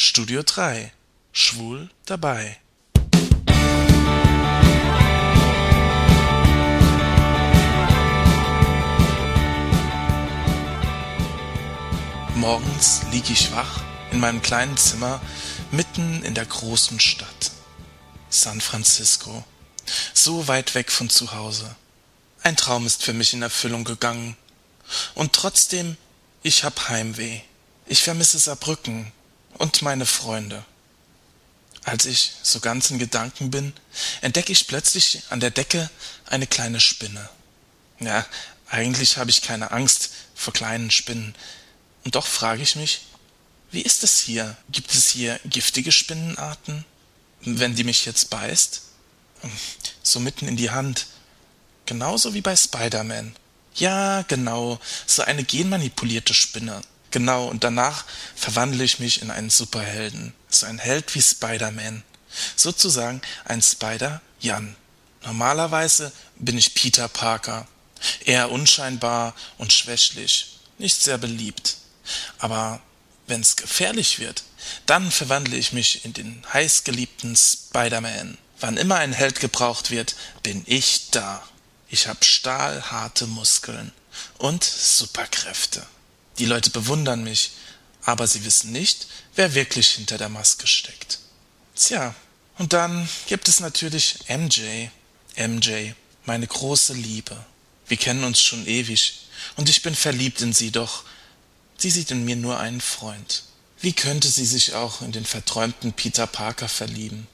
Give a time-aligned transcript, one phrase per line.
[0.00, 0.92] Studio 3
[1.32, 2.56] Schwul dabei.
[12.36, 13.80] Morgens lieg ich wach
[14.12, 15.20] in meinem kleinen Zimmer
[15.72, 17.50] mitten in der großen Stadt.
[18.30, 19.42] San Francisco.
[20.14, 21.74] So weit weg von zu Hause.
[22.44, 24.36] Ein Traum ist für mich in Erfüllung gegangen.
[25.16, 25.96] Und trotzdem,
[26.44, 27.40] ich hab Heimweh.
[27.86, 29.12] Ich vermisse Saarbrücken
[29.58, 30.64] und meine Freunde.
[31.84, 33.72] Als ich so ganz in Gedanken bin,
[34.20, 35.90] entdecke ich plötzlich an der Decke
[36.26, 37.28] eine kleine Spinne.
[38.00, 38.26] Ja,
[38.68, 41.34] eigentlich habe ich keine Angst vor kleinen Spinnen.
[42.04, 43.02] Und doch frage ich mich,
[43.70, 44.56] wie ist es hier?
[44.70, 46.84] Gibt es hier giftige Spinnenarten?
[47.40, 48.82] Wenn die mich jetzt beißt?
[50.02, 51.06] So mitten in die Hand.
[51.86, 53.34] Genauso wie bei Spider-Man.
[53.74, 56.82] Ja, genau, so eine genmanipulierte Spinne.
[57.10, 58.04] Genau, und danach
[58.34, 60.34] verwandle ich mich in einen Superhelden.
[60.48, 62.02] So ein Held wie Spider-Man.
[62.56, 64.76] Sozusagen ein Spider-Jan.
[65.24, 67.66] Normalerweise bin ich Peter Parker.
[68.24, 70.58] Eher unscheinbar und schwächlich.
[70.78, 71.76] Nicht sehr beliebt.
[72.38, 72.80] Aber
[73.26, 74.44] wenn's gefährlich wird,
[74.86, 78.38] dann verwandle ich mich in den heißgeliebten Spider-Man.
[78.60, 81.42] Wann immer ein Held gebraucht wird, bin ich da.
[81.88, 83.92] Ich hab stahlharte Muskeln
[84.38, 85.86] und Superkräfte.
[86.38, 87.52] Die Leute bewundern mich,
[88.02, 91.18] aber sie wissen nicht, wer wirklich hinter der Maske steckt.
[91.74, 92.14] Tja,
[92.58, 94.88] und dann gibt es natürlich MJ.
[95.36, 95.92] MJ,
[96.24, 97.36] meine große Liebe.
[97.86, 101.04] Wir kennen uns schon ewig, und ich bin verliebt in sie, doch
[101.76, 103.44] sie sieht in mir nur einen Freund.
[103.80, 107.28] Wie könnte sie sich auch in den verträumten Peter Parker verlieben?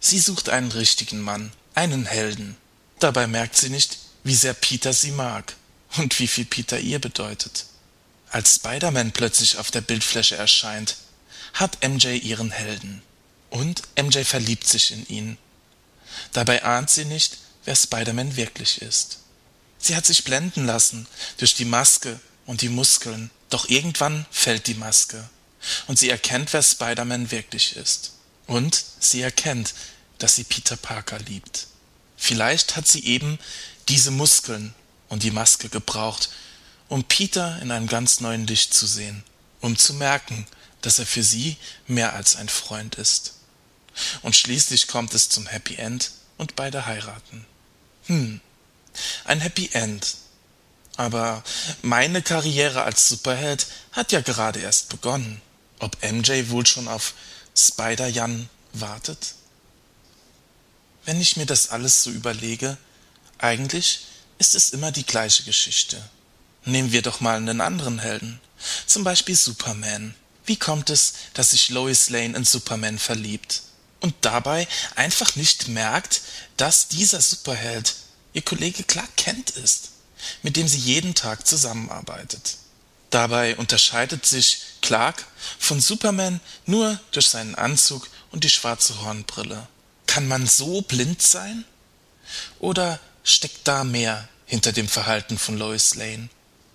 [0.00, 2.56] Sie sucht einen richtigen Mann, einen Helden.
[2.98, 5.54] Dabei merkt sie nicht, wie sehr Peter sie mag
[5.98, 7.66] und wie viel Peter ihr bedeutet.
[8.30, 10.96] Als Spider-Man plötzlich auf der Bildfläche erscheint,
[11.52, 13.02] hat MJ ihren Helden.
[13.50, 15.38] Und MJ verliebt sich in ihn.
[16.32, 19.18] Dabei ahnt sie nicht, wer Spider-Man wirklich ist.
[19.78, 21.06] Sie hat sich blenden lassen
[21.38, 25.28] durch die Maske und die Muskeln, doch irgendwann fällt die Maske
[25.86, 28.12] und sie erkennt, wer Spider-Man wirklich ist.
[28.46, 29.74] Und sie erkennt,
[30.18, 31.66] dass sie Peter Parker liebt.
[32.16, 33.38] Vielleicht hat sie eben
[33.88, 34.74] diese Muskeln
[35.08, 36.30] und die Maske gebraucht,
[36.90, 39.22] um Peter in einem ganz neuen Licht zu sehen,
[39.60, 40.46] um zu merken,
[40.82, 41.56] dass er für sie
[41.86, 43.34] mehr als ein Freund ist.
[44.22, 47.46] Und schließlich kommt es zum Happy End und beide heiraten.
[48.06, 48.40] Hm,
[49.24, 50.16] ein Happy End.
[50.96, 51.44] Aber
[51.80, 55.40] meine Karriere als Superheld hat ja gerade erst begonnen.
[55.78, 57.14] Ob MJ wohl schon auf
[57.56, 59.34] Spider-Jan wartet?
[61.04, 62.76] Wenn ich mir das alles so überlege,
[63.38, 64.06] eigentlich
[64.38, 66.02] ist es immer die gleiche Geschichte.
[66.64, 68.40] Nehmen wir doch mal einen anderen Helden,
[68.86, 70.14] zum Beispiel Superman.
[70.44, 73.62] Wie kommt es, dass sich Lois Lane in Superman verliebt
[74.00, 76.22] und dabei einfach nicht merkt,
[76.56, 77.94] dass dieser Superheld
[78.32, 79.90] ihr Kollege Clark Kent ist,
[80.42, 82.56] mit dem sie jeden Tag zusammenarbeitet?
[83.10, 85.24] Dabei unterscheidet sich Clark
[85.58, 89.66] von Superman nur durch seinen Anzug und die schwarze Hornbrille.
[90.06, 91.64] Kann man so blind sein?
[92.60, 96.28] Oder steckt da mehr hinter dem Verhalten von Lois Lane?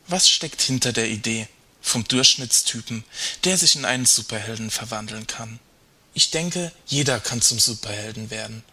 [0.07, 1.47] Was steckt hinter der Idee
[1.81, 3.03] vom Durchschnittstypen,
[3.43, 5.59] der sich in einen Superhelden verwandeln kann?
[6.13, 8.63] Ich denke, jeder kann zum Superhelden werden,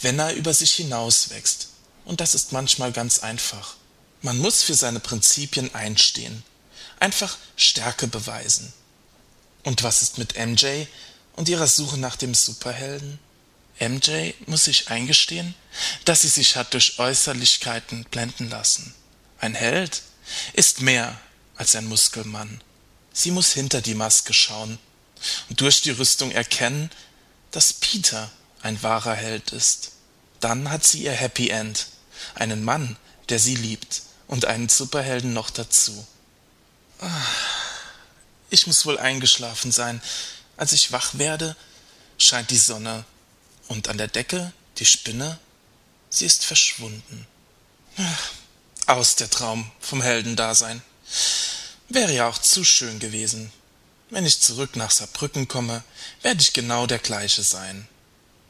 [0.00, 1.68] wenn er über sich hinauswächst.
[2.06, 3.76] Und das ist manchmal ganz einfach.
[4.22, 6.42] Man muss für seine Prinzipien einstehen,
[6.98, 8.72] einfach Stärke beweisen.
[9.64, 10.86] Und was ist mit MJ
[11.36, 13.18] und ihrer Suche nach dem Superhelden?
[13.78, 15.54] MJ muss sich eingestehen,
[16.06, 18.94] dass sie sich hat durch Äußerlichkeiten blenden lassen.
[19.38, 20.02] Ein Held
[20.52, 21.18] ist mehr
[21.56, 22.62] als ein Muskelmann.
[23.12, 24.78] Sie muss hinter die Maske schauen
[25.48, 26.90] und durch die Rüstung erkennen,
[27.50, 28.30] dass Peter
[28.62, 29.92] ein wahrer Held ist.
[30.40, 31.86] Dann hat sie ihr Happy End,
[32.34, 32.96] einen Mann,
[33.28, 36.06] der sie liebt und einen Superhelden noch dazu.
[38.50, 40.00] Ich muss wohl eingeschlafen sein.
[40.56, 41.56] Als ich wach werde,
[42.18, 43.04] scheint die Sonne
[43.68, 45.38] und an der Decke die Spinne,
[46.10, 47.26] sie ist verschwunden.
[48.90, 50.82] Aus der Traum vom Heldendasein.
[51.88, 53.52] Wäre ja auch zu schön gewesen.
[54.08, 55.84] Wenn ich zurück nach Saarbrücken komme,
[56.22, 57.86] werde ich genau der gleiche sein.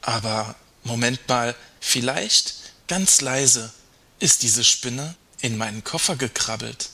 [0.01, 2.55] Aber Moment mal, vielleicht
[2.87, 3.71] ganz leise
[4.17, 6.89] ist diese Spinne in meinen Koffer gekrabbelt.